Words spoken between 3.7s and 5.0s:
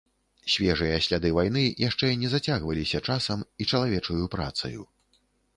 чалавечаю працаю.